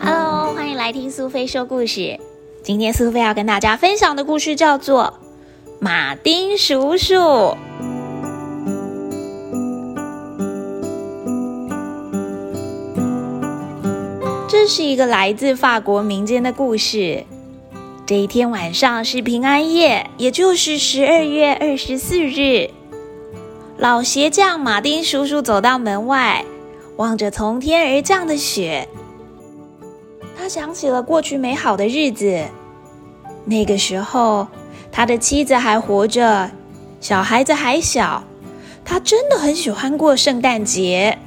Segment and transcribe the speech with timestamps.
[0.00, 2.18] Hello，欢迎来听苏菲说故事。
[2.62, 5.14] 今天苏菲要跟大家分享的故事叫做
[5.78, 7.14] 《马丁叔叔》。
[14.70, 17.24] 是一个来自法国民间的故事。
[18.06, 22.70] 这一天晚上是平安夜，也就是十二月二十四日。
[23.76, 26.44] 老鞋匠马丁叔叔走到门外，
[26.96, 28.86] 望着从天而降的雪，
[30.38, 32.44] 他想起了过去美好的日子。
[33.44, 34.46] 那个时候，
[34.92, 36.48] 他的妻子还活着，
[37.00, 38.22] 小孩子还小，
[38.84, 41.18] 他真的很喜欢过圣诞节。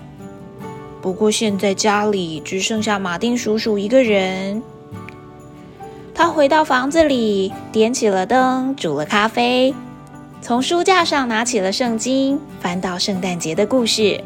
[1.03, 4.63] 不过现在家里只剩下马丁叔叔一个人。
[6.15, 9.75] 他回到房子里，点起了灯，煮了咖啡，
[10.41, 14.23] 从书架上拿起了圣经，翻到圣诞节的故事。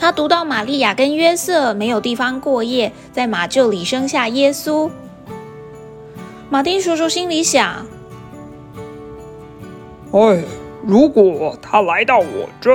[0.00, 4.90] 他读到玛利亚跟约瑟没有地方过夜，在马厩里生下耶稣。
[6.50, 7.86] 马丁叔叔心里想
[10.10, 10.42] ：“哎，
[10.82, 12.70] 如果他来到我这。”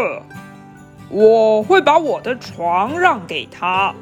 [1.13, 3.93] 我会把我的床让给他。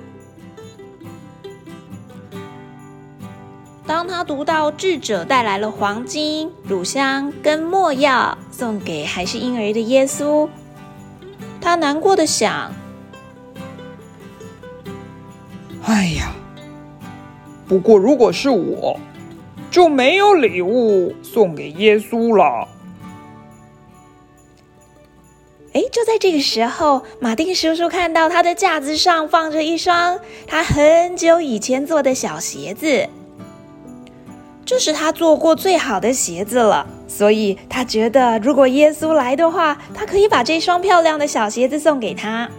[3.86, 10.48] 当他读到智者带来了黄金、乳香跟墨药，送给还是婴儿的耶稣，
[11.59, 12.72] 他难过的想
[15.84, 16.32] ：“哎呀，
[17.67, 18.98] 不过如果是我，
[19.70, 22.66] 就没有礼物送给耶稣了。”
[26.12, 33.08] 在这个时候，马丁叔叔看到他的架子上放着一双他很久以前做的小鞋子，
[34.66, 36.86] 这是他做过最好的鞋子了。
[37.08, 42.49] 所以他觉得，如果耶稣来的话，他可以把这双漂亮的小鞋子送给他。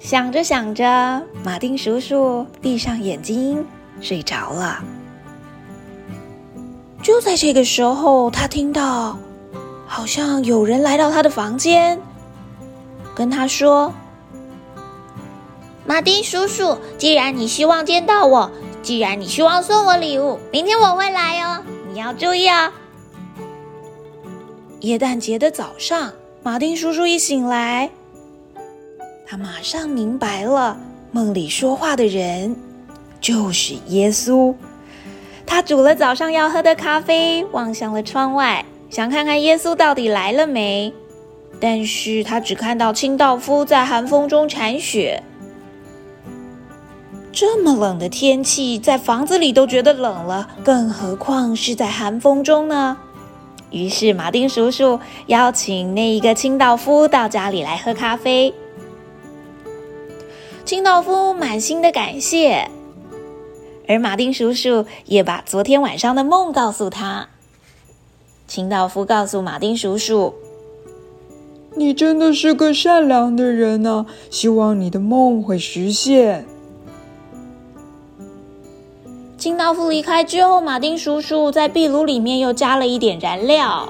[0.00, 3.64] 想着想着，马丁叔叔闭上眼睛
[4.00, 4.82] 睡着了。
[7.00, 9.16] 就在这个时候，他听到。
[9.94, 12.00] 好像有人来到他的房间，
[13.14, 13.94] 跟他说
[15.86, 18.50] ：“马丁叔叔，既然你希望见到我，
[18.82, 21.62] 既然你希望送我礼物，明天我会来哦，
[21.92, 22.72] 你要注意哦。”
[24.82, 26.12] 耶诞节的早上，
[26.42, 27.88] 马丁叔叔一醒来，
[29.24, 30.76] 他马上明白了，
[31.12, 32.56] 梦里说话的人
[33.20, 34.52] 就是耶稣。
[35.46, 38.64] 他煮了早上要喝的咖啡，望向了窗外。
[38.94, 40.94] 想看看耶稣到底来了没？
[41.58, 45.20] 但是他只看到清道夫在寒风中铲雪。
[47.32, 52.96] 这么冷的天气，在房子里都觉得冷了，更何况是在寒风中呢？
[53.72, 58.54] 于是马丁叔叔邀请那一个清道夫到家里来喝咖啡。
[60.64, 62.70] 清道夫满心的感谢，
[63.88, 67.30] 而马丁叔叔也把昨天晚上的梦告诉他。
[68.46, 70.34] 清道夫告诉马丁叔叔
[71.74, 76.46] ：“你真的是个善良的人呢，希望你的梦会实现。”
[79.36, 83.88] 清道夫离开之后，马丁叔叔在壁炉里面又加了一点燃料。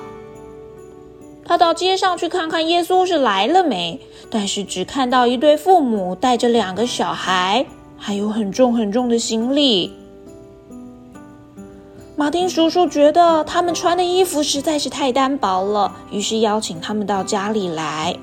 [1.44, 4.00] 他到街上去看看耶稣是来了没，
[4.30, 7.66] 但是只看到一对父母带着两个小孩，
[7.98, 9.92] 还有很重很重的行李。
[12.16, 18.16] 马丁叔叔觉得他们穿的衣服实在是太单薄了，于是邀请他们到家里来。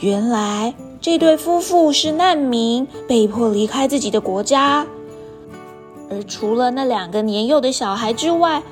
[0.00, 4.86] 原来这对夫妇是难民，被迫离开自己的国家。
[6.10, 8.62] 而除了那两个年幼的小孩之外，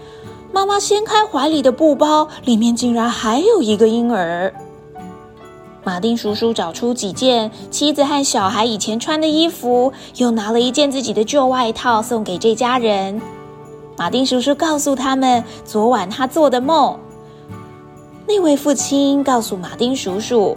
[0.51, 4.55] 妈妈掀开怀里的布包，里面竟然还有一个婴儿。
[5.85, 13.21] 马丁叔叔找出几件妻子和小孩以前穿的衣服，又拿了一件自己的旧外套送给这家人。
[14.01, 16.99] 马丁叔叔告诉他们昨晚他做的梦。
[18.27, 20.57] 那位父亲告诉马丁叔叔：“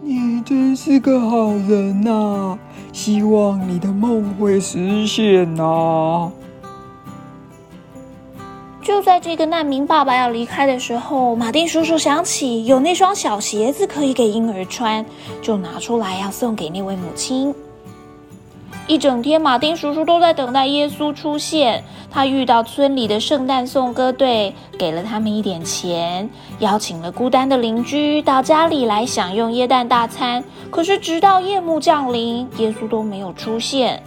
[0.00, 2.56] 你真是个好人呐，
[2.92, 6.30] 希望你的梦会实现呐。”
[8.80, 15.04] 就在这个难民爸爸要离开的时候，马丁叔叔想起有那双小鞋子可以给婴儿穿，
[15.42, 17.52] 就拿出来要送给那位母亲。
[18.86, 21.84] 一整天，马丁叔叔都在等待耶稣出现。
[22.10, 26.28] 他遇到村里的圣诞颂歌队，给了他们一点钱，
[26.58, 30.42] 邀请了孤单的邻居到家里来享用耶诞大餐。
[30.72, 34.02] 可是，直到夜幕降临，耶稣都没有出现。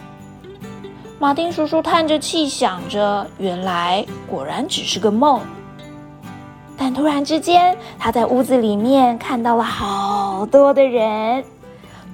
[1.18, 5.40] 马丁叔叔叹着气，想着，原来果然只是个梦。
[6.78, 11.42] 但突然之间，他在屋子里面看到了好多的人。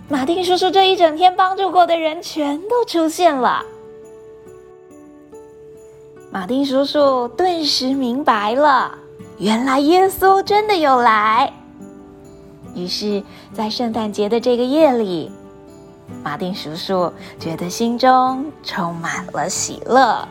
[0.09, 3.63] 马丁叔叔这一整天帮助过的人全都出现了。
[6.31, 8.97] 马丁叔叔顿时明白了，
[9.37, 11.53] 原来耶稣真的有来。
[12.73, 13.23] 于是，
[13.53, 15.31] 在圣诞节的这个夜里，
[16.23, 20.27] 马丁叔叔觉得心中充满了喜乐。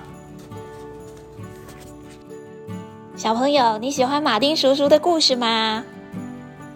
[3.17, 5.85] 小朋友，你喜欢马丁叔叔的故事吗？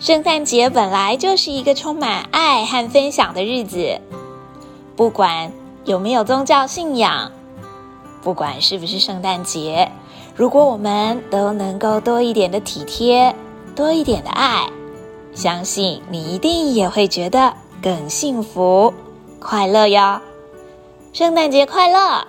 [0.02, 4.00] 圣诞节本来就是一个充满爱和分享的日子，
[4.96, 5.52] 不管
[5.84, 7.31] 有没有宗教信仰，
[8.20, 9.93] 不管是不是圣诞节，
[10.34, 13.32] 如果我们都能够多一点的体贴，
[13.76, 14.69] 多一点的爱，
[15.37, 18.93] 相信你一定也会觉得更幸福、
[19.38, 20.20] 快乐哟！
[21.12, 22.26] 圣诞节快乐！